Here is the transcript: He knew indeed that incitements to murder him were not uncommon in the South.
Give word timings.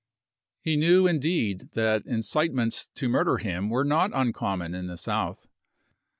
He 0.61 0.77
knew 0.77 1.05
indeed 1.05 1.69
that 1.73 2.07
incitements 2.07 2.87
to 2.95 3.07
murder 3.07 3.37
him 3.37 3.69
were 3.69 3.85
not 3.85 4.09
uncommon 4.15 4.73
in 4.73 4.87
the 4.87 4.97
South. 4.97 5.47